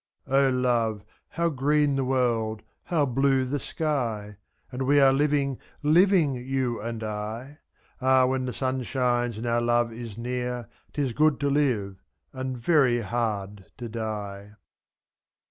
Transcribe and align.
O 0.25 0.49
love, 0.49 1.03
how 1.37 1.49
green 1.49 1.95
the 1.95 2.03
world, 2.03 2.63
how 2.85 3.05
blue 3.05 3.45
the 3.45 3.59
sky! 3.59 4.37
And 4.71 4.81
we 4.87 4.99
are 4.99 5.13
living— 5.13 5.59
living— 5.83 6.33
you 6.37 6.81
and 6.81 7.03
I! 7.03 7.59
fi^.Ah, 8.01 8.25
when 8.25 8.45
the 8.45 8.51
sun 8.53 8.81
shines 8.81 9.37
and 9.37 9.45
our 9.45 9.61
love 9.61 9.93
is 9.93 10.17
near, 10.17 10.67
'Tis 10.93 11.13
good 11.13 11.39
to 11.41 11.51
live, 11.51 12.01
and 12.33 12.57
very 12.57 13.01
hard 13.01 13.65
to 13.77 13.87
die. 13.87 14.53